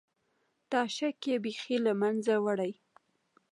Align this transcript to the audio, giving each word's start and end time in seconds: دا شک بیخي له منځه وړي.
دا 0.71 0.81
شک 0.95 1.21
بیخي 1.43 1.77
له 1.85 1.93
منځه 2.01 2.33
وړي. 2.45 2.73